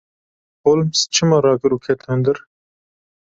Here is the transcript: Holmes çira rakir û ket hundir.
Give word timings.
Holmes 0.65 0.97
çira 1.13 1.37
rakir 1.45 1.71
û 1.77 1.77
ket 1.85 2.01
hundir. 2.07 2.37